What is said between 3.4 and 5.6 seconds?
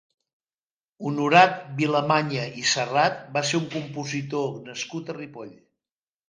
ser un compositor nascut a Ripoll.